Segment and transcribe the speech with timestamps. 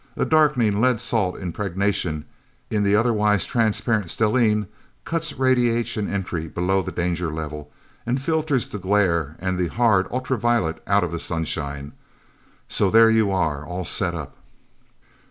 [0.17, 2.25] A darkening lead salt impregnation
[2.71, 4.65] in the otherwise transparent stellene
[5.05, 7.71] cuts radiation entry below the danger level,
[8.03, 11.91] and filters the glare and the hard ultra violet out of the sunshine.
[12.67, 14.37] So there you are, all set up."